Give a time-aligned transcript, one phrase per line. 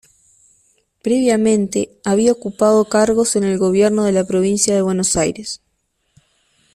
[1.03, 5.61] Previamente, había ocupado cargos en el gobierno de la provincia de Buenos Aires.